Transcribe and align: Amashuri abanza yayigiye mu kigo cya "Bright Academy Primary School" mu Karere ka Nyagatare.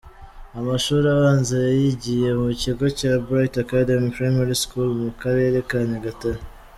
Amashuri 0.59 1.05
abanza 1.15 1.55
yayigiye 1.67 2.29
mu 2.41 2.49
kigo 2.61 2.85
cya 2.99 3.11
"Bright 3.25 3.53
Academy 3.65 4.13
Primary 4.17 4.55
School" 4.61 4.89
mu 5.03 5.11
Karere 5.21 5.57
ka 5.69 5.79
Nyagatare. 5.89 6.41